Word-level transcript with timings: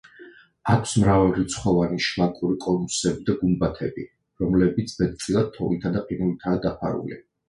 აქვს 0.75 0.91
მრავალრიცხოვანი 1.01 1.99
შლაკური 2.05 2.57
კონუსები 2.63 3.25
და 3.27 3.35
გუმბათები, 3.41 4.05
რომლებიც 4.45 4.95
მეტწილად 5.03 5.53
თოვლითა 5.59 5.93
და 5.99 6.03
ყინულითაა 6.09 6.63
დაფარული. 6.65 7.19